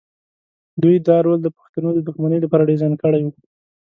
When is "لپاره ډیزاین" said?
2.41-2.93